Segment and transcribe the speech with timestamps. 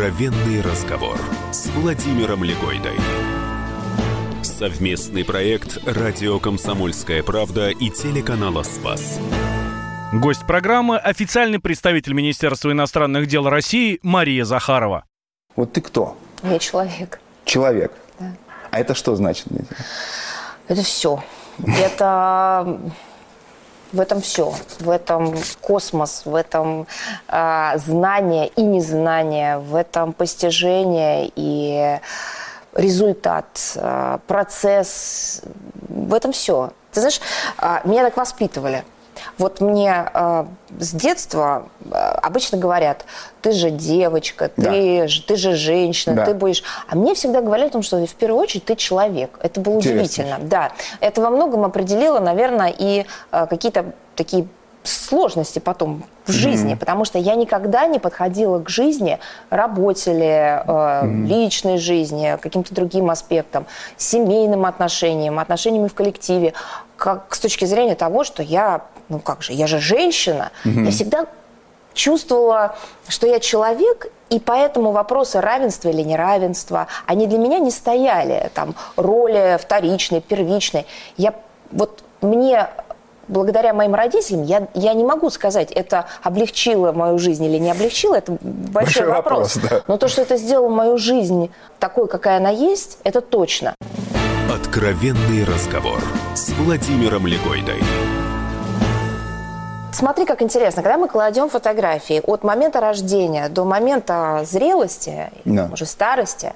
[0.00, 1.18] Откровенный разговор
[1.52, 2.96] с Владимиром Легойдой.
[4.42, 9.20] Совместный проект «Радио Комсомольская правда» и телеканала «Спас».
[10.14, 15.04] Гость программы– официальный представитель Министерства иностранных дел России Мария Захарова.
[15.54, 16.16] Вот ты кто?
[16.44, 17.20] Я человек.
[17.44, 17.92] Человек.
[18.18, 18.32] Да.
[18.70, 19.48] А это что значит?
[20.66, 21.22] Это все.
[21.62, 22.80] Это
[23.92, 24.52] в этом все.
[24.78, 26.86] В этом космос, в этом
[27.28, 31.98] э, знание и незнание, в этом постижение и
[32.74, 35.42] результат, э, процесс.
[35.88, 36.72] В этом все.
[36.92, 37.20] Ты знаешь,
[37.58, 38.84] э, меня так воспитывали.
[39.40, 40.44] Вот мне э,
[40.78, 43.06] с детства э, обычно говорят,
[43.40, 45.06] ты же девочка, ты, да.
[45.26, 46.26] ты же женщина, да.
[46.26, 46.62] ты будешь...
[46.88, 49.38] А мне всегда говорили о том, что в первую очередь ты человек.
[49.42, 50.02] Это было Интересно.
[50.02, 50.38] удивительно.
[50.42, 50.72] Да.
[51.00, 54.46] Это во многом определило, наверное, и э, какие-то такие
[54.82, 56.78] сложности потом в жизни, mm-hmm.
[56.78, 61.26] потому что я никогда не подходила к жизни, работе ли, э, mm-hmm.
[61.26, 63.64] личной жизни, каким-то другим аспектам,
[63.96, 66.52] семейным отношениям, отношениями в коллективе,
[66.96, 70.84] как с точки зрения того, что я, ну как же, я же женщина, mm-hmm.
[70.84, 71.26] я всегда
[71.92, 72.76] чувствовала,
[73.08, 78.74] что я человек, и поэтому вопросы равенства или неравенства, они для меня не стояли, там,
[78.96, 80.86] роли вторичной, первичной.
[81.16, 81.34] Я,
[81.72, 82.68] вот мне
[83.28, 88.16] благодаря моим родителям, я, я не могу сказать, это облегчило мою жизнь или не облегчило,
[88.16, 89.56] это большой, большой вопрос.
[89.56, 89.82] вопрос да.
[89.86, 93.74] Но то, что это сделало мою жизнь такой, какая она есть, это точно.
[94.52, 96.00] Откровенный разговор
[96.34, 97.80] с Владимиром Легойдой.
[99.92, 105.68] Смотри, как интересно, когда мы кладем фотографии от момента рождения до момента зрелости, да.
[105.72, 106.52] уже старости,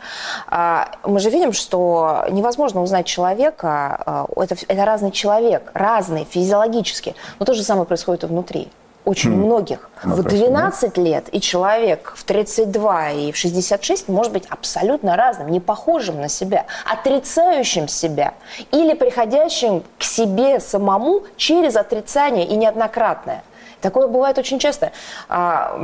[0.47, 7.15] а, мы же видим, что невозможно узнать человека, а, это, это разный человек, разный физиологически,
[7.39, 8.71] но то же самое происходит и внутри
[9.05, 9.45] очень хм.
[9.45, 9.91] многих.
[10.03, 15.61] в 12 лет и человек в 32 и в 66 может быть абсолютно разным, не
[15.61, 18.35] похожим на себя, отрицающим себя
[18.71, 23.43] или приходящим к себе самому через отрицание и неоднократное.
[23.85, 24.93] Такое бывает очень часто.
[25.29, 25.79] А,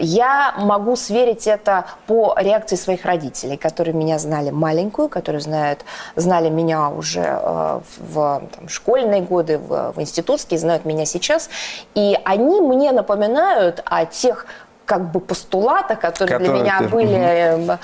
[0.00, 5.84] я могу сверить это по реакции своих родителей, которые меня знали маленькую, которые знают,
[6.16, 11.48] знали меня уже э, в там, школьные годы, в, в институтские, знают меня сейчас.
[11.94, 14.46] И они мне напоминают о тех
[14.84, 16.88] как бы постулатах, которые, которые для меня ты...
[16.88, 17.78] были, угу.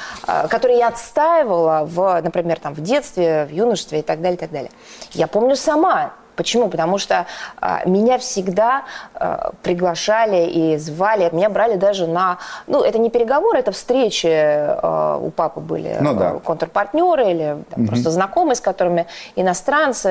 [0.49, 4.51] которые я отстаивала в, например, там в детстве, в юношестве и так далее, и так
[4.51, 4.73] далее.
[5.13, 6.71] Я помню сама Почему?
[6.71, 7.27] Потому что
[7.61, 8.85] а, меня всегда
[9.15, 15.19] а, приглашали и звали, меня брали даже на, ну, это не переговоры, это встречи, а,
[15.19, 16.31] у папы были ну, да.
[16.43, 17.89] контрпартнеры или там, угу.
[17.89, 19.07] просто знакомые, с которыми
[19.37, 20.09] иностранцы,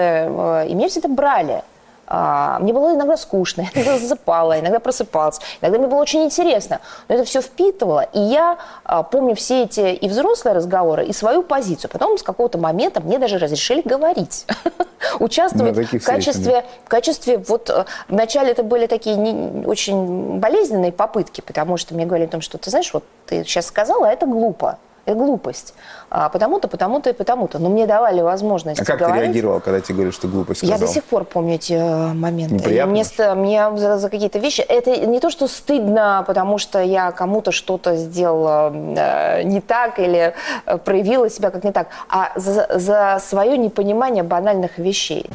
[0.67, 1.63] и меня всегда брали.
[2.11, 6.81] А, мне было иногда скучно, иногда засыпала, иногда просыпалась, иногда мне было очень интересно.
[7.07, 11.43] Но это все впитывало, и я а, помню все эти и взрослые разговоры, и свою
[11.43, 11.91] позицию.
[11.91, 14.47] Потом с какого-то момента мне даже разрешили говорить,
[15.19, 21.41] участвовать в качестве, в качестве, вот э, вначале это были такие не, очень болезненные попытки,
[21.41, 24.25] потому что мне говорили о том, что ты знаешь, вот ты сейчас сказала, а это
[24.25, 25.73] глупо глупость.
[26.09, 27.59] А, потому-то, потому-то и потому-то.
[27.59, 29.17] Но мне давали возможность А как говорить.
[29.17, 30.77] ты реагировал, когда тебе говорили, что глупость сказал?
[30.77, 32.55] Я до сих пор помню эти э, моменты.
[32.55, 32.91] Неприятно?
[32.91, 33.05] Мне,
[33.35, 34.61] мне за, за какие-то вещи...
[34.61, 40.33] Это не то, что стыдно, потому что я кому-то что-то сделала э, не так или
[40.65, 45.29] э, проявила себя как не так, а за, за свое непонимание банальных вещей.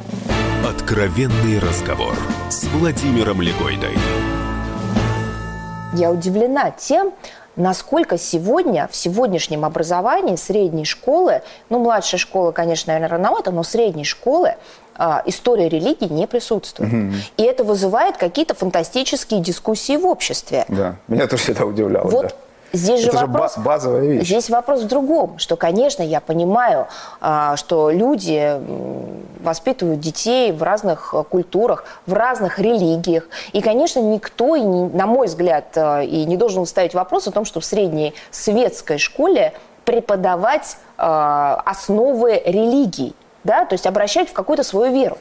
[0.69, 2.15] Откровенный разговор
[2.49, 3.97] с Владимиром Легойдой.
[5.95, 7.13] Я удивлена тем,
[7.57, 14.05] насколько сегодня в сегодняшнем образовании средней школы, ну, младшая школа, конечно, наверное, рановато, но средней
[14.05, 14.57] школы
[14.97, 16.93] а, история религии не присутствует.
[16.93, 17.13] Угу.
[17.37, 20.65] И это вызывает какие-то фантастические дискуссии в обществе.
[20.69, 22.09] Да, меня тоже всегда удивляло.
[22.09, 22.35] Вот да.
[22.75, 24.27] Здесь же, Это вопрос, же базовая вещь.
[24.27, 26.89] Здесь вопрос в другом, что, конечно, я понимаю,
[27.21, 28.61] а, что люди
[29.43, 33.29] воспитывают детей в разных культурах, в разных религиях.
[33.53, 37.61] И, конечно, никто, на мой взгляд, а, и не должен ставить вопрос о том, что
[37.61, 39.53] в средней светской школе
[39.85, 45.19] преподавать а, основы религий, да, то есть обращать в какую-то свою веру.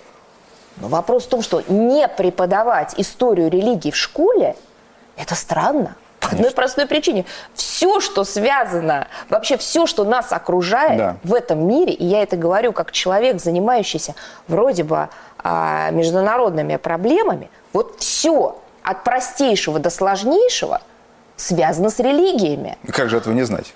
[0.78, 4.56] Но вопрос в том, что не преподавать историю религии в школе,
[5.18, 5.96] это странно.
[6.34, 7.26] По одной простой причине.
[7.54, 11.18] Все, что связано, вообще все, что нас окружает да.
[11.24, 14.16] в этом мире, и я это говорю как человек, занимающийся
[14.48, 15.10] вроде бы
[15.40, 20.82] а, международными проблемами, вот все от простейшего до сложнейшего
[21.36, 22.78] связано с религиями.
[22.92, 23.74] Как же этого не знать?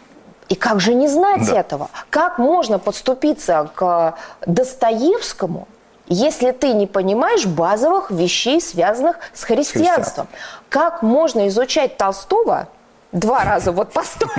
[0.50, 1.60] И как же не знать да.
[1.60, 1.90] этого?
[2.10, 4.16] Как можно подступиться к
[4.46, 5.68] Достоевскому,
[6.08, 10.28] если ты не понимаешь базовых вещей, связанных с христианством.
[10.70, 12.68] Как можно изучать Толстого
[13.14, 14.30] Два раза вот постой.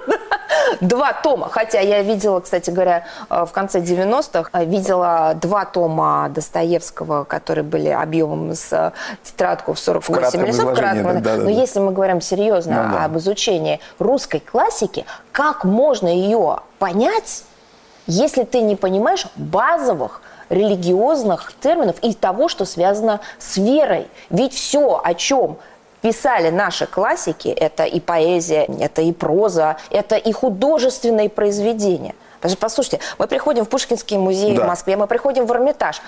[0.80, 1.48] Два тома.
[1.50, 7.64] Хотя я видела, кстати говоря, э, в конце 90-х, э, видела два тома Достоевского, которые
[7.64, 8.92] были объемом с э,
[9.22, 10.74] тетрадку в 48 листов.
[10.74, 11.50] Да, да, да, Но да.
[11.50, 13.04] если мы говорим серьезно ну, да.
[13.04, 17.44] об изучении русской классики, как можно ее понять,
[18.06, 24.08] если ты не понимаешь базовых религиозных терминов и того, что связано с верой.
[24.28, 25.56] Ведь все, о чем
[26.02, 32.14] писали наши классики, это и поэзия, это и проза, это и художественные произведения.
[32.42, 34.64] Даже послушайте, мы приходим в Пушкинский музей да.
[34.64, 36.00] в Москве, мы приходим в Эрмитаж.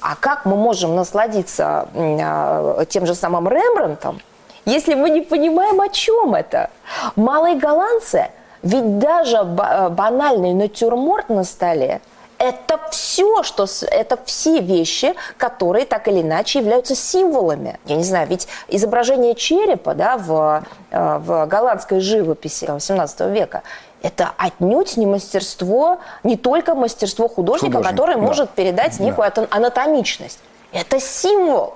[0.00, 4.20] А как мы можем насладиться э, тем же самым Рембрандтом,
[4.64, 6.70] если мы не понимаем, о чем это?
[7.16, 8.30] Малые голландцы,
[8.62, 12.00] ведь даже банальный натюрморт на столе–
[12.38, 17.78] это все, что это все вещи, которые так или иначе являются символами.
[17.84, 23.62] Я не знаю, ведь изображение черепа да, в, э, в голландской живописи 18 века
[24.02, 28.20] это отнюдь не мастерство, не только мастерство художника, Художник, который да.
[28.20, 29.46] может передать некую да.
[29.50, 30.38] анатомичность.
[30.72, 31.74] Это символ.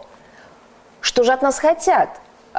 [1.00, 2.10] Что же от нас хотят?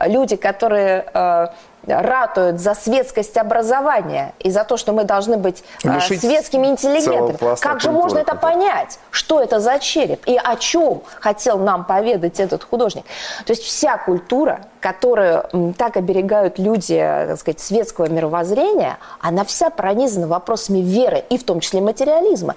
[0.05, 1.47] Люди, которые э,
[1.87, 7.55] ратуют за светскость образования и за то, что мы должны быть э, светскими интеллигентами.
[7.59, 8.99] Как же можно это понять?
[9.11, 10.25] Что это за череп?
[10.25, 13.05] И о чем хотел нам поведать этот художник?
[13.45, 20.27] То есть вся культура, которую так оберегают люди, так сказать, светского мировоззрения, она вся пронизана
[20.27, 22.55] вопросами веры и в том числе материализма.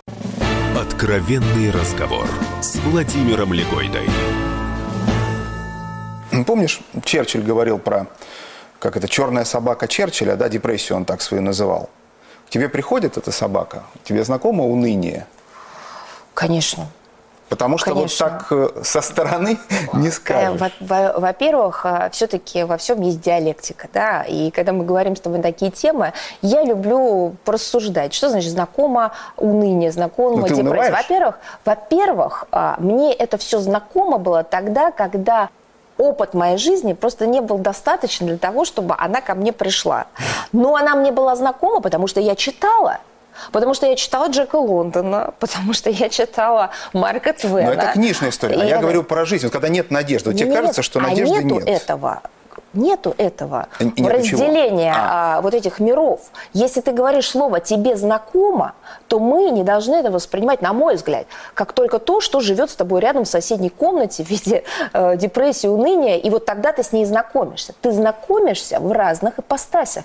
[0.78, 2.26] Откровенный разговор
[2.60, 4.08] с Владимиром Легойдой.
[6.46, 8.08] Помнишь, Черчилль говорил про
[8.78, 11.88] как это, черная собака Черчилля, да, депрессию он так свою называл.
[12.46, 15.26] К тебе приходит эта собака, тебе знакомо уныние?
[16.34, 16.88] Конечно.
[17.48, 18.26] Потому что Конечно.
[18.26, 19.58] вот так э, со стороны
[19.92, 20.60] не скажешь.
[20.80, 25.70] Во-первых, э, все-таки во всем есть диалектика, да, и когда мы говорим с тобой такие
[25.70, 26.12] темы,
[26.42, 30.90] я люблю порассуждать, что значит знакомо уныние, знакомо ну, депрессия.
[30.90, 35.50] Во-первых, во-первых, а, мне это все знакомо было тогда, когда
[35.98, 40.06] опыт моей жизни просто не был достаточен для того, чтобы она ко мне пришла.
[40.52, 42.98] Но она мне была знакома, потому что я читала.
[43.52, 47.66] Потому что я читала Джека Лондона, потому что я читала Марка Твена.
[47.66, 48.54] Но это книжная история.
[48.54, 49.44] А я, я говорю про жизнь.
[49.44, 50.30] Вот когда нет надежды.
[50.30, 51.82] Вот тебе нет, кажется, что надежды а нету нет.
[51.82, 52.22] этого
[52.76, 55.38] нету этого Нет, разделения а.
[55.38, 56.20] А, вот этих миров.
[56.52, 58.74] Если ты говоришь слово «тебе знакомо»,
[59.08, 62.76] то мы не должны это воспринимать, на мой взгляд, как только то, что живет с
[62.76, 66.92] тобой рядом в соседней комнате в виде э, депрессии, уныния, и вот тогда ты с
[66.92, 67.74] ней знакомишься.
[67.80, 70.04] Ты знакомишься в разных ипостасях.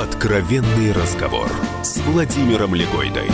[0.00, 1.48] Откровенный разговор
[1.82, 3.30] с Владимиром Легойдой.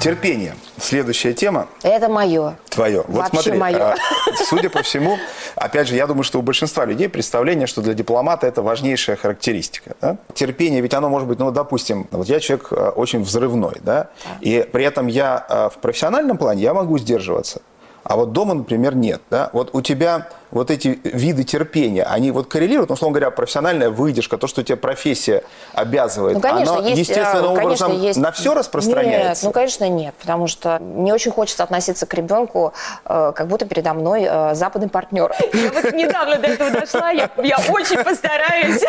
[0.00, 0.54] Терпение.
[0.78, 1.68] Следующая тема.
[1.82, 2.56] Это мое.
[2.70, 3.04] Твое.
[3.06, 3.76] Вот Вообще смотри, мое.
[3.78, 3.96] А,
[4.48, 5.18] судя по всему,
[5.56, 9.96] опять же, я думаю, что у большинства людей представление, что для дипломата это важнейшая характеристика.
[10.00, 10.16] Да?
[10.32, 14.08] Терпение, ведь оно может быть, ну, допустим, вот я человек а, очень взрывной, да,
[14.40, 17.60] и при этом я а, в профессиональном плане я могу сдерживаться.
[18.02, 19.20] А вот дома, например, нет.
[19.30, 19.50] Да?
[19.52, 24.36] Вот у тебя вот эти виды терпения, они вот коррелируют, ну, условно говоря, профессиональная выдержка,
[24.36, 25.42] то, что тебе профессия
[25.72, 28.18] обязывает, ну, конечно, оно есть, естественным конечно, образом есть...
[28.18, 29.28] на все распространяется?
[29.28, 32.72] Нет, ну, конечно, нет, потому что не очень хочется относиться к ребенку,
[33.04, 35.32] э, как будто передо мной э, западный партнер.
[35.52, 38.82] Я вот недавно до этого дошла, я, я очень постараюсь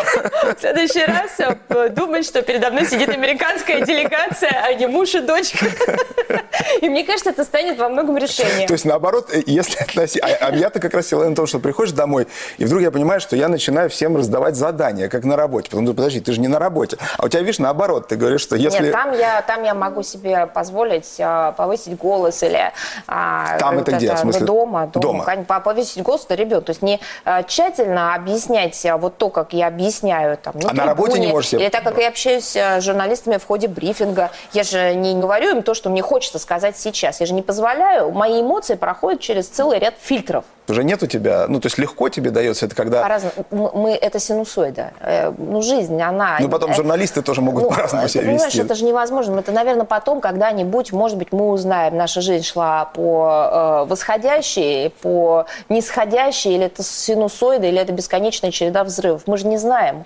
[0.56, 5.20] в следующий раз э, думать, что передо мной сидит американская делегация, а не муж и
[5.20, 5.66] дочка.
[6.80, 8.66] И мне кажется, это станет во многом решением.
[8.66, 10.22] То есть, наоборот, э, если относить...
[10.22, 13.20] А, а я-то как раз сила на том, что приходишь домой, и вдруг я понимаю,
[13.20, 15.68] что я начинаю всем раздавать задания, как на работе.
[15.68, 16.96] Потом думаю, подожди, ты же не на работе.
[17.18, 18.84] А у тебя, видишь, наоборот, ты говоришь, что если...
[18.84, 22.72] Нет, там я, там я могу себе позволить а, повысить голос или...
[23.06, 24.14] А, там это где?
[24.14, 24.46] В смысле?
[24.46, 25.26] Дома, дома.
[25.26, 25.60] дома.
[25.60, 26.64] Повысить голос это ребенок.
[26.64, 30.72] То есть не а, тщательно объяснять а, вот то, как я объясняю там, на А
[30.72, 31.64] на работе не можешь себе...
[31.64, 34.30] Или так, как я общаюсь с журналистами в ходе брифинга.
[34.54, 37.20] Я же не говорю им то, что мне хочется сказать сейчас.
[37.20, 38.10] Я же не позволяю.
[38.10, 40.46] Мои эмоции проходят через целый ряд фильтров.
[40.68, 43.02] Уже нет у тебя, ну, то есть легко тебе дается, это когда...
[43.02, 43.34] По-разному.
[43.50, 44.92] Мы, это синусоида.
[45.00, 46.36] Э, ну, жизнь, она...
[46.40, 48.60] Ну, потом журналисты тоже могут ну, по-разному себя понимаешь, вести.
[48.60, 49.40] это же невозможно.
[49.40, 55.46] Это, наверное, потом когда-нибудь, может быть, мы узнаем, наша жизнь шла по э, восходящей, по
[55.68, 59.22] нисходящей, или это синусоида, или это бесконечная череда взрывов.
[59.26, 60.04] Мы же не знаем,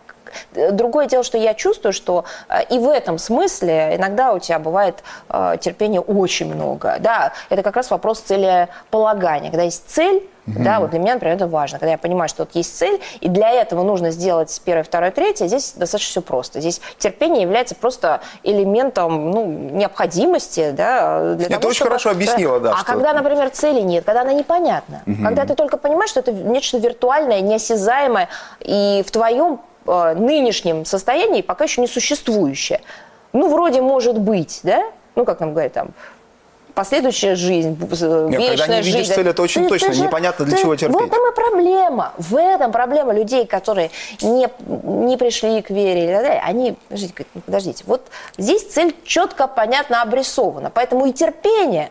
[0.73, 5.03] Другое дело, что я чувствую, что э, и в этом смысле иногда у тебя бывает
[5.29, 6.97] э, терпения очень много.
[7.01, 9.51] Да, это как раз вопрос целеполагания.
[9.51, 10.63] Когда есть цель, Mm-hmm.
[10.63, 11.79] Да, вот для меня, например, это важно.
[11.79, 15.49] Когда я понимаю, что вот есть цель, и для этого нужно сделать первое, второе, третье,
[15.49, 16.61] здесь достаточно все просто.
[16.61, 20.71] Здесь терпение является просто элементом ну, необходимости.
[20.71, 21.91] Да, для это того, очень чтобы...
[21.91, 22.73] хорошо объяснила, да.
[22.73, 22.87] А что...
[22.87, 25.25] когда, например, цели нет, когда она непонятна, mm-hmm.
[25.25, 28.29] когда ты только понимаешь, что это нечто виртуальное, неосязаемое,
[28.61, 32.81] и в твоем э, нынешнем состоянии пока еще не существующее.
[33.33, 34.85] Ну, вроде может быть, да?
[35.15, 35.89] Ну, как нам говорят там,
[36.77, 39.15] последующая жизнь, вечная Нет, когда не видишь жизнь.
[39.15, 41.01] цель, это очень ты, точно, ты же, непонятно для ты, чего терпеть.
[41.01, 42.13] В этом и проблема.
[42.19, 43.91] В этом проблема людей, которые
[44.21, 46.43] не, не пришли к вере и так далее.
[46.45, 50.71] Они, подождите, подождите, вот здесь цель четко, понятно обрисована.
[50.71, 51.91] Поэтому и терпение,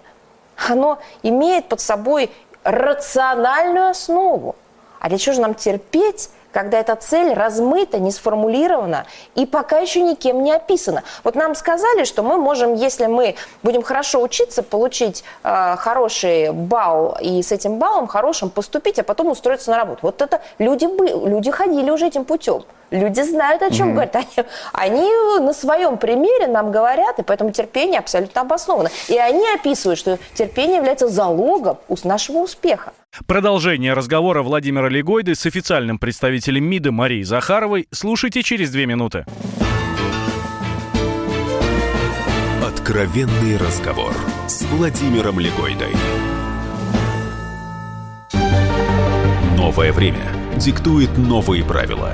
[0.70, 2.30] оно имеет под собой
[2.64, 4.56] рациональную основу.
[5.00, 10.02] А для чего же нам терпеть, когда эта цель размыта, не сформулирована и пока еще
[10.02, 11.04] никем не описана.
[11.26, 17.18] Вот нам сказали, что мы можем, если мы будем хорошо учиться, получить э, хороший балл
[17.20, 20.00] и с этим баллом хорошим поступить, а потом устроиться на работу.
[20.04, 20.86] Вот это люди,
[21.28, 22.64] люди ходили уже этим путем.
[22.92, 23.94] Люди знают, о чем mm-hmm.
[23.94, 24.16] говорят.
[24.74, 28.90] Они, они на своем примере нам говорят, и поэтому терпение абсолютно обосновано.
[29.08, 32.94] И они описывают, что терпение является залогом нашего успеха.
[33.28, 39.26] Продолжение разговора Владимира Легойды с официальным представителем МИДа Марией Захаровой слушайте через две минуты.
[42.64, 44.14] Откровенный разговор
[44.48, 45.94] с Владимиром Легойдой.
[49.58, 52.14] Новое время диктует новые правила.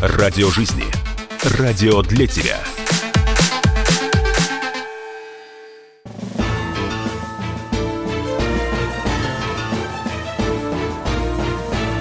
[0.00, 0.84] Радио жизни.
[1.58, 2.60] Радио для тебя.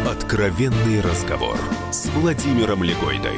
[0.08, 1.58] Откровенный разговор
[1.90, 3.34] с Владимиром Легойдой.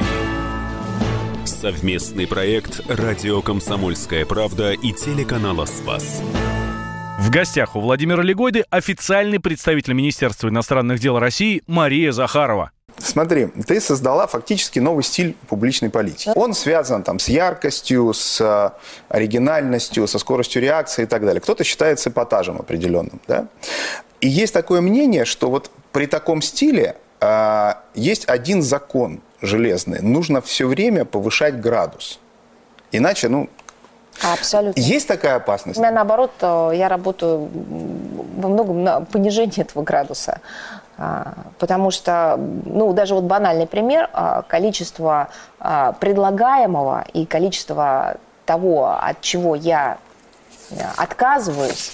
[1.46, 6.20] Совместный проект «Радио Комсомольская правда» и телеканала «Спас».
[7.18, 12.72] В гостях у Владимира Легойды официальный представитель Министерства иностранных дел России Мария Захарова.
[13.02, 16.30] Смотри, ты создала фактически новый стиль публичной политики.
[16.34, 18.70] Он связан там с яркостью, с э,
[19.08, 21.40] оригинальностью, со скоростью реакции и так далее.
[21.40, 23.46] Кто-то считает с эпатажем определенным, да?
[24.20, 30.00] И есть такое мнение, что вот при таком стиле э, есть один закон железный.
[30.02, 32.20] Нужно все время повышать градус.
[32.92, 33.48] Иначе, ну,
[34.22, 34.78] Абсолютно.
[34.78, 35.78] Есть такая опасность?
[35.78, 37.48] У меня наоборот, э, я работаю
[38.36, 40.40] во многом на понижение этого градуса.
[41.02, 45.28] А, потому что, ну, даже вот банальный пример, а, количество
[45.58, 49.98] а, предлагаемого и количество того, от чего я
[50.70, 51.92] э, отказываюсь,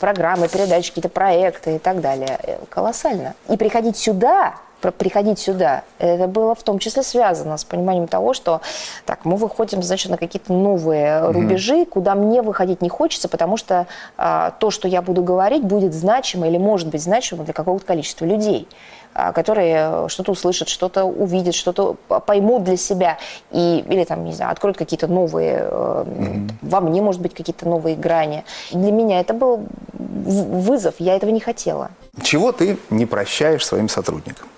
[0.00, 3.34] программы, передачи, какие-то проекты и так далее, э, колоссально.
[3.48, 5.82] И приходить сюда приходить сюда.
[5.98, 8.60] Это было в том числе связано с пониманием того, что
[9.06, 11.86] так, мы выходим, значит, на какие-то новые рубежи, mm-hmm.
[11.86, 16.48] куда мне выходить не хочется, потому что а, то, что я буду говорить, будет значимо
[16.48, 18.68] или может быть значимо для какого-то количества людей
[19.14, 23.18] а, которые что-то услышат, что-то увидят, что-то поймут для себя
[23.50, 26.50] и или там не знаю откроют какие-то новые mm-hmm.
[26.62, 28.44] во мне может быть какие-то новые грани.
[28.70, 31.90] Для меня это был вызов, я этого не хотела.
[32.22, 34.48] Чего ты не прощаешь своим сотрудникам?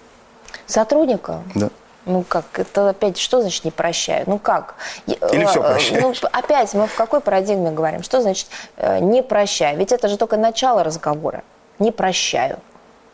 [0.71, 1.43] Сотрудника?
[1.55, 1.69] Да.
[2.07, 4.25] Ну как, это опять что значит не прощаю?
[4.27, 4.77] Ну как?
[5.07, 6.23] Или все э, прощаешь?
[6.23, 8.03] Ну, опять мы в какой парадигме говорим?
[8.03, 8.47] Что значит
[8.77, 9.79] э, не прощаю?
[9.79, 11.43] Ведь это же только начало разговора.
[11.79, 12.59] Не прощаю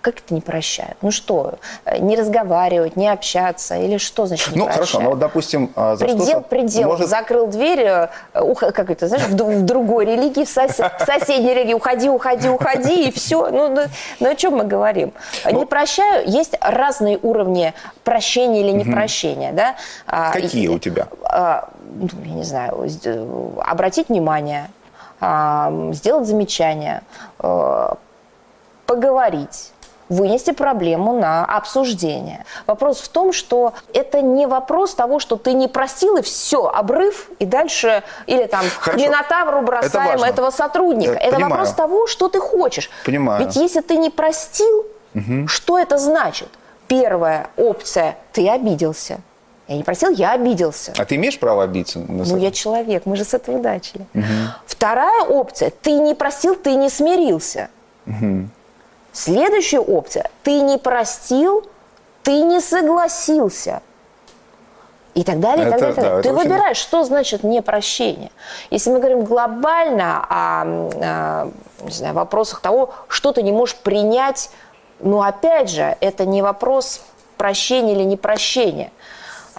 [0.06, 0.96] как это не прощают?
[1.02, 1.54] Ну что,
[1.98, 4.88] не разговаривать, не общаться или что значит не Ну прощают?
[4.88, 6.40] хорошо, ну вот допустим, а, за предел, что...
[6.42, 7.08] Предел, может...
[7.08, 8.08] закрыл дверь, э,
[8.54, 10.78] как это, знаешь, в, другой религии, в, сос...
[10.78, 13.50] в соседней религии, уходи, уходи, уходи, и все.
[13.50, 13.82] Ну, ну,
[14.20, 15.12] ну о чем мы говорим?
[15.44, 15.58] Ну...
[15.58, 19.56] Не прощаю, есть разные уровни прощения или непрощения, угу.
[19.56, 19.75] да?
[20.06, 21.08] А, Какие и, у тебя?
[21.25, 22.88] А, ну, я не знаю,
[23.66, 24.68] обратить внимание,
[25.20, 27.02] сделать замечание,
[28.86, 29.72] поговорить,
[30.08, 32.44] вынести проблему на обсуждение.
[32.66, 37.30] Вопрос в том, что это не вопрос того, что ты не простил и все, обрыв,
[37.38, 38.98] и дальше, или там Хорошо.
[38.98, 41.12] к Минотавру бросаем это этого сотрудника.
[41.12, 41.50] Я это понимаю.
[41.50, 42.90] вопрос того, что ты хочешь.
[43.04, 43.44] Понимаю.
[43.44, 45.48] Ведь если ты не простил, угу.
[45.48, 46.48] что это значит?
[46.88, 49.18] Первая опция– ты обиделся.
[49.68, 50.92] Я не просил, я обиделся.
[50.96, 51.98] А ты имеешь право обидеться?
[51.98, 54.06] Ну, я человек, мы же с этого начали.
[54.14, 54.25] Угу.
[54.66, 57.68] Вторая опция, ты не просил, ты не смирился.
[58.06, 58.48] Угу.
[59.16, 61.66] Следующая опция, ты не простил,
[62.23, 63.80] ты не согласился.
[65.14, 65.94] И так далее, и так далее.
[65.94, 66.82] Да, Ты выбираешь, очень...
[66.82, 68.30] что значит непрощение.
[68.70, 71.50] Если мы говорим глобально о, о
[71.82, 74.50] не знаю, вопросах того, что ты не можешь принять,
[75.00, 77.00] ну, опять же, это не вопрос
[77.38, 78.92] прощения или непрощения.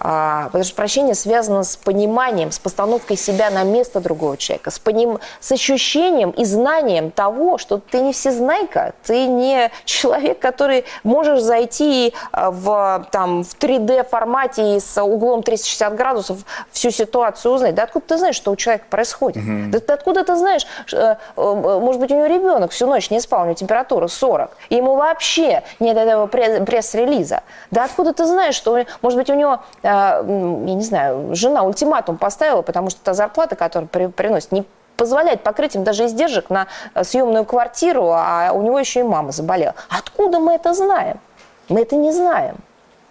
[0.00, 4.78] А, потому что прощение связано с пониманием, с постановкой себя на место другого человека, с,
[4.78, 5.18] поним...
[5.40, 12.14] с ощущением и знанием того, что ты не всезнайка, ты не человек, который можешь зайти
[12.30, 16.38] а, в, там, в 3D формате и с углом 360 градусов
[16.70, 17.74] всю ситуацию узнать.
[17.74, 19.42] Да откуда ты знаешь, что у человека происходит?
[19.42, 19.70] Угу.
[19.70, 23.20] Да ты откуда ты знаешь, э, э, может быть, у него ребенок всю ночь не
[23.20, 27.42] спал, у него температура 40, и ему вообще нет этого пресс-релиза.
[27.70, 30.22] Да откуда ты знаешь, что, может быть, у него я
[30.74, 34.64] не знаю, жена ультиматум поставила, потому что та зарплата, которую при, приносит, не
[34.96, 39.32] позволяет покрыть им даже издержек на э, съемную квартиру, а у него еще и мама
[39.32, 39.74] заболела.
[39.88, 41.20] Откуда мы это знаем?
[41.68, 42.56] Мы это не знаем.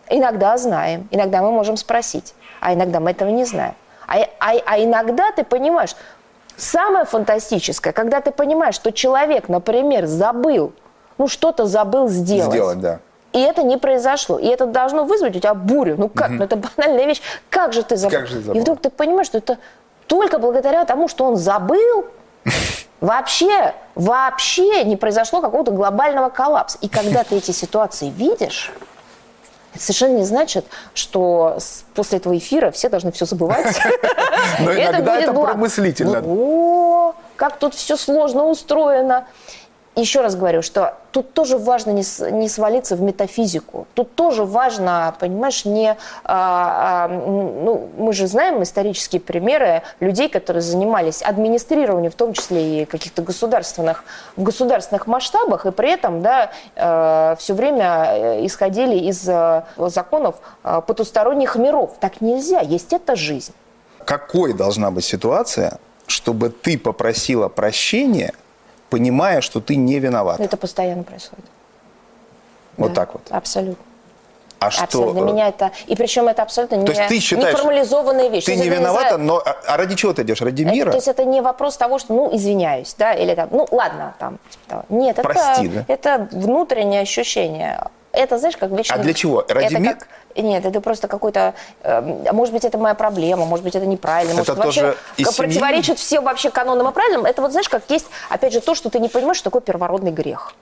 [0.09, 3.75] Иногда знаем, иногда мы можем спросить, а иногда мы этого не знаем.
[4.07, 5.95] А, а, а иногда ты понимаешь,
[6.55, 10.73] самое фантастическое, когда ты понимаешь, что человек, например, забыл,
[11.17, 12.51] ну что-то забыл сделать.
[12.51, 12.99] Сделать, да.
[13.33, 14.39] И это не произошло.
[14.39, 15.95] И это должно вызвать у тебя бурю.
[15.97, 16.29] Ну как?
[16.29, 16.37] Угу.
[16.37, 17.21] Ну это банальная вещь.
[17.49, 18.17] Как же ты забыл?
[18.19, 18.55] Как же забыл?
[18.55, 19.57] И вдруг ты понимаешь, что это
[20.07, 22.05] только благодаря тому, что он забыл,
[23.01, 26.77] вообще, вообще не произошло какого-то глобального коллапса.
[26.81, 28.71] И когда ты эти ситуации видишь,
[29.73, 31.57] это совершенно не значит, что
[31.93, 33.77] после этого эфира все должны все забывать.
[34.59, 37.13] Но иногда это промыслительно.
[37.35, 39.27] Как тут все сложно устроено
[40.01, 43.87] еще раз говорю, что тут тоже важно не, не свалиться в метафизику.
[43.95, 45.97] Тут тоже важно, понимаешь, не...
[46.23, 52.83] А, а, ну, мы же знаем исторические примеры людей, которые занимались администрированием, в том числе
[52.83, 54.03] и каких-то государственных,
[54.35, 60.35] в государственных масштабах, и при этом да, э, все время э, исходили из э, законов
[60.63, 61.95] э, потусторонних миров.
[61.99, 63.53] Так нельзя, есть эта жизнь.
[64.05, 68.33] Какой должна быть ситуация, чтобы ты попросила прощения–
[68.89, 70.39] понимая, что ты не виноват.
[70.39, 71.45] Это постоянно происходит.
[72.77, 73.23] Вот да, так вот.
[73.29, 73.83] Абсолютно.
[74.59, 74.83] А что?
[74.83, 75.13] Абсолютно.
[75.13, 75.71] Для меня это...
[75.85, 78.45] И причем это абсолютно то не, ты считаешь, неформализованная вещь.
[78.45, 80.41] Ты не виновата, но а, а ради чего ты идешь?
[80.41, 80.91] Ради это, мира?
[80.91, 84.39] То есть это не вопрос того, что, ну, извиняюсь, да, или там, ну, ладно, там,
[84.49, 84.83] типа того.
[84.89, 85.93] Нет, Прости, это, да?
[85.93, 87.83] это внутреннее ощущение.
[88.17, 88.95] Это, знаешь, как вечно...
[88.95, 89.45] А для чего?
[89.47, 89.83] Ради это?
[89.83, 90.07] Как...
[90.35, 91.53] Нет, это просто какой-то...
[91.83, 92.01] Э,
[92.33, 94.33] может быть, это моя проблема, может быть, это неправильно.
[94.33, 94.95] Может, это вообще
[95.37, 97.25] противоречит всем вообще канонам и правильным.
[97.25, 100.11] Это вот, знаешь, как есть, опять же, то, что ты не понимаешь, что такое первородный
[100.11, 100.53] грех.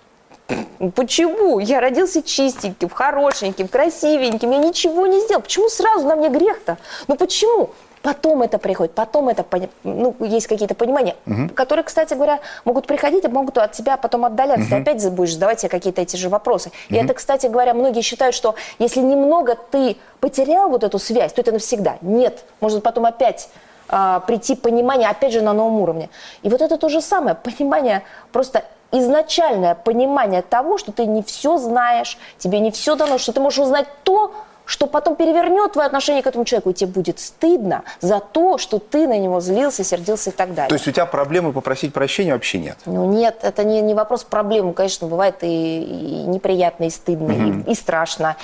[0.95, 1.59] Почему?
[1.59, 5.41] Я родился чистеньким, хорошеньким, красивеньким, я ничего не сделал.
[5.41, 6.77] Почему сразу на мне грех-то?
[7.07, 7.71] Ну почему?
[8.05, 9.43] Потом это приходит, потом это,
[9.83, 11.49] ну, есть какие-то понимания, угу.
[11.55, 14.75] которые, кстати говоря, могут приходить, а могут от тебя потом отдаляться.
[14.75, 14.83] Угу.
[14.83, 16.69] Ты опять будешь задавать себе какие-то эти же вопросы.
[16.69, 16.95] Угу.
[16.95, 21.41] И это, кстати говоря, многие считают, что если немного ты потерял вот эту связь, то
[21.41, 21.97] это навсегда.
[22.01, 23.49] Нет, может потом опять
[23.89, 26.11] а, прийти понимание, опять же, на новом уровне.
[26.43, 31.57] И вот это то же самое, понимание, просто изначальное понимание того, что ты не все
[31.57, 34.31] знаешь, тебе не все дано, что ты можешь узнать то,
[34.65, 38.79] что потом перевернет твое отношение к этому человеку, и тебе будет стыдно за то, что
[38.79, 40.69] ты на него злился, сердился и так далее.
[40.69, 42.77] То есть у тебя проблемы попросить прощения вообще нет?
[42.85, 44.73] Ну нет, это не, не вопрос проблем.
[44.73, 47.63] Конечно, бывает и, и неприятно, и стыдно, угу.
[47.67, 48.35] и, и страшно.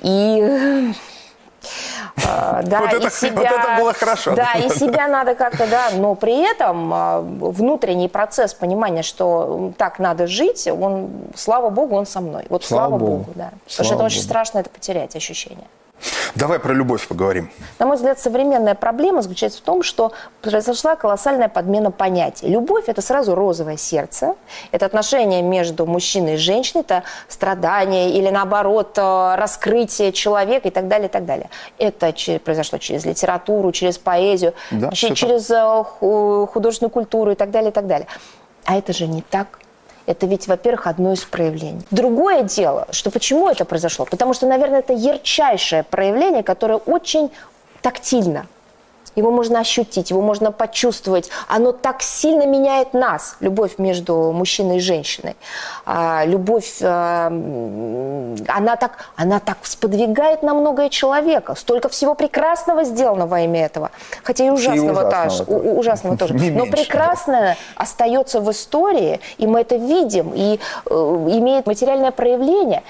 [0.00, 0.92] И
[2.62, 4.34] да, вот, это, себя, вот это было хорошо.
[4.34, 9.98] Да, и себя надо как-то, да, но при этом а, внутренний процесс понимания, что так
[9.98, 12.46] надо жить, он, слава богу, он со мной.
[12.48, 13.16] Вот слава, слава богу.
[13.16, 13.50] богу, да.
[13.50, 15.66] Слава Потому что это очень страшно это потерять ощущение.
[16.34, 17.50] Давай про любовь поговорим.
[17.78, 20.12] На мой взгляд, современная проблема заключается в том, что
[20.42, 22.48] произошла колоссальная подмена понятий.
[22.48, 24.34] Любовь– это сразу розовое сердце,
[24.70, 30.88] это отношение между мужчиной и женщиной, это страдание или, наоборот, э, раскрытие человека и так
[30.88, 31.50] далее, и так далее.
[31.78, 32.14] Это
[32.44, 35.84] произошло через литературу, через поэзию, да, через э,
[36.46, 38.06] художественную культуру и так далее, и так далее.
[38.64, 39.58] А это же не так.
[40.10, 41.82] Это ведь, во-первых, одно из проявлений.
[41.92, 44.06] Другое дело, что почему это произошло?
[44.06, 47.30] Потому что, наверное, это ярчайшее проявление, которое очень
[47.80, 48.46] тактильно–
[49.16, 51.30] его можно ощутить, его можно почувствовать.
[51.48, 55.36] Оно так сильно меняет нас, любовь между мужчиной и женщиной.
[55.84, 61.54] А, любовь, а, она, так, она так сподвигает на многое человека.
[61.54, 63.90] Столько всего прекрасного сделано во имя этого.
[64.22, 66.34] Хотя и ужасного, и ужасного, тоже, у, ужасного тоже.
[66.40, 67.82] Не Но меньше, прекрасное да.
[67.82, 72.82] остается в истории, и мы это видим, и э, имеет материальное проявление.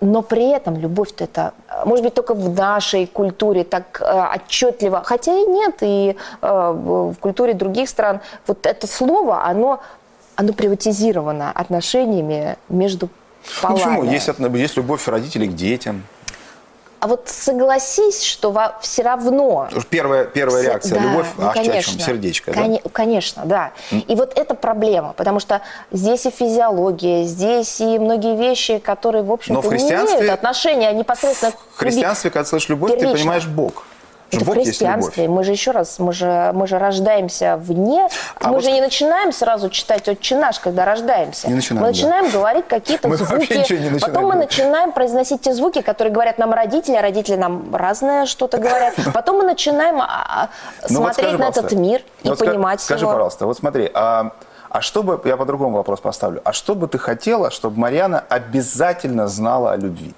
[0.00, 5.32] Но при этом любовь-то это, может быть, только в нашей культуре так э, отчетливо, хотя
[5.32, 9.80] и нет, и э, в культуре других стран вот это слово, оно,
[10.36, 13.08] оно приватизировано отношениями между
[13.60, 13.78] полами.
[13.78, 14.04] Ну почему?
[14.04, 16.04] Есть, есть любовь родителей к детям,
[17.00, 19.68] а вот согласись, что во, все равно...
[19.88, 22.90] Первая, первая реакция, да, любовь, ну, конечно, чем, сердечко, кон- да?
[22.92, 23.72] Конечно, да.
[23.90, 24.04] Mm.
[24.06, 25.60] И вот это проблема, потому что
[25.92, 31.78] здесь и физиология, здесь и многие вещи, которые, в общем-то, не имеют отношения непосредственно В
[31.78, 33.12] христианстве, когда слышишь любовь, первично.
[33.12, 33.84] ты понимаешь Бог.
[34.30, 35.28] Это в христианстве.
[35.28, 38.08] Мы же еще раз, мы же, мы же рождаемся вне.
[38.40, 38.64] А мы вот...
[38.64, 41.48] же не начинаем сразу читать «Отче наш», когда рождаемся.
[41.48, 42.32] Не начинаем, мы начинаем да.
[42.32, 43.98] говорить какие-то звуки.
[44.00, 48.58] Потом мы начинаем произносить те звуки, которые говорят нам родители, а родители нам разное что-то
[48.58, 48.94] говорят.
[49.14, 50.50] Потом мы начинаем а,
[50.88, 54.32] ну смотреть на этот мир и понимать Скажи, пожалуйста, вот смотри, а
[54.70, 59.26] а что бы, я по-другому вопрос поставлю, а что бы ты хотела, чтобы Марьяна обязательно
[59.26, 60.14] знала о любви?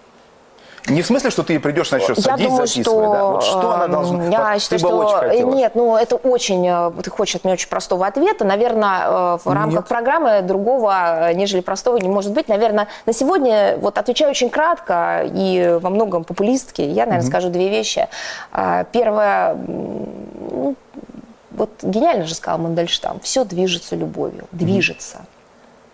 [0.86, 3.24] Не в смысле, что ты придешь, начнешь я садись, думаю, записывай, что, да?
[3.24, 4.24] Вот что она должна...
[4.24, 5.42] Я вот, считаю, что...
[5.44, 6.66] Нет, ну это очень...
[6.66, 8.44] Э, ты хочешь от меня очень простого ответа.
[8.44, 9.88] Наверное, э, в рамках нет.
[9.88, 12.48] программы другого, э, нежели простого, не может быть.
[12.48, 17.50] Наверное, на сегодня, вот отвечаю очень кратко и во многом популистски, я, наверное, mm скажу
[17.50, 18.08] две вещи.
[18.92, 20.74] Первое, ну,
[21.50, 25.18] вот гениально же сказал Мандельштам, все движется любовью, движется.
[25.18, 25.29] mm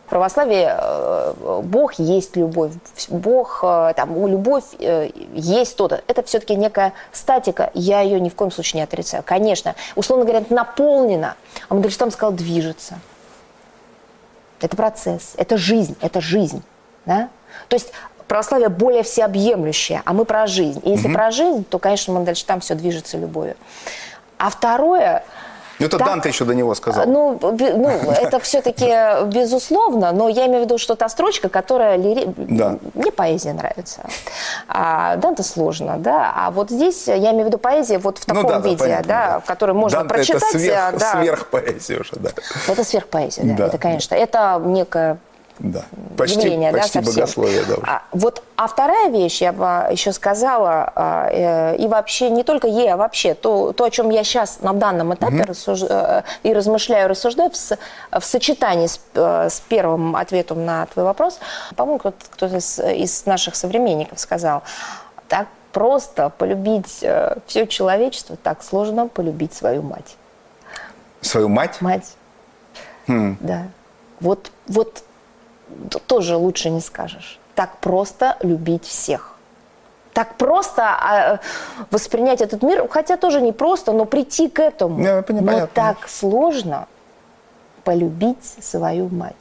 [0.07, 2.71] в православии э, Бог есть любовь,
[3.09, 6.01] Бог, э, там, любовь э, есть то-то.
[6.07, 9.25] Это все-таки некая статика, я ее ни в коем случае не отрицаю.
[9.27, 11.35] Конечно, условно говоря, наполнена,
[11.69, 13.01] а Мандельштам сказал, движется.
[14.61, 16.62] Это процесс, это жизнь, это жизнь.
[17.05, 17.29] Да?
[17.66, 17.90] То есть
[18.29, 20.81] православие более всеобъемлющее, а мы про жизнь.
[20.85, 21.14] И если угу.
[21.14, 23.57] про жизнь, то, конечно, Мандельштам все движется любовью.
[24.38, 25.25] А второе,
[25.79, 27.07] это так, Данте еще до него сказал.
[27.07, 32.27] Ну, ну это все-таки безусловно, но я имею в виду, что та строчка, которая лири...
[32.37, 32.79] да.
[32.95, 34.03] мне поэзия нравится.
[34.69, 36.33] А, Данте сложно, да.
[36.35, 38.79] А вот здесь я имею в виду поэзия вот в ну таком ну, да, виде,
[38.79, 40.43] понятно, да, да, в которой можно Данте прочитать.
[40.51, 41.12] Это сверх, да.
[41.12, 42.31] сверхпоэзия уже, да.
[42.69, 43.55] Это сверхпоэзия, да.
[43.55, 43.67] да.
[43.67, 45.19] Это, конечно, это некая
[45.59, 45.85] да.
[46.16, 47.77] Почти, явление, почти да, богословие, да.
[47.83, 52.66] А, вот, а вторая вещь, я бы еще сказала, а, э, и вообще не только
[52.66, 55.45] ей, а вообще то, то о чем я сейчас на данном этапе угу.
[55.45, 55.83] рассуж...
[55.88, 57.79] э, и размышляю, рассуждаю в, с...
[58.11, 61.38] в сочетании с, э, с первым ответом на твой вопрос,
[61.75, 64.62] по-моему, кто-то, кто-то из, из наших современников сказал,
[65.29, 70.16] так просто полюбить э, все человечество, так сложно полюбить свою мать.
[71.21, 71.81] Свою мать?
[71.81, 72.14] Мать.
[73.07, 73.37] Хм.
[73.40, 73.64] Да.
[74.21, 75.03] Вот, вот
[76.07, 77.38] тоже лучше не скажешь.
[77.55, 79.37] Так просто любить всех.
[80.12, 81.40] Так просто а,
[81.90, 84.98] воспринять этот мир, хотя тоже не просто, но прийти к этому.
[84.98, 86.87] Не, понятно, но так сложно
[87.85, 89.35] полюбить свою мать.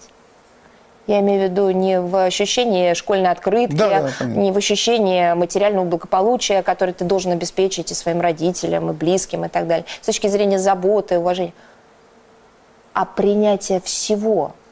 [1.07, 5.85] Я имею в виду не в ощущении школьной открытки, да, да, не в ощущении материального
[5.85, 9.85] благополучия, которое ты должен обеспечить и своим родителям, и близким, и так далее.
[10.01, 11.53] С точки зрения заботы, уважения.
[12.93, 14.53] А принятие всего–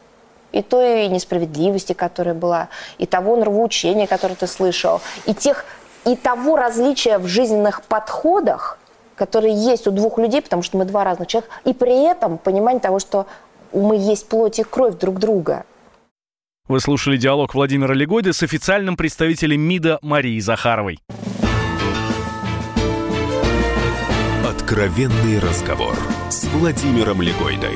[0.54, 5.66] и той несправедливости, которая была, и того нравоучения, которое ты слышал, и, тех,
[6.06, 8.78] и того различия в жизненных подходах,
[9.16, 12.80] которые есть у двух людей, потому что мы два разных человека, и при этом понимание
[12.80, 13.26] того, что
[13.74, 15.66] мы есть плоть и кровь друг друга.
[16.70, 21.00] Вы слушали диалог Владимира Легойда с официальным представителем МИДа Марией Захаровой.
[24.48, 25.96] Откровенный разговор
[26.30, 27.76] с Владимиром Легойдой.